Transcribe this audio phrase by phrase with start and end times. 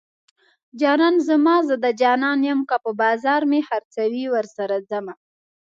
[0.81, 5.13] جانان زما زه د جانان يم که په بازار مې خرڅوي ورسره ځمه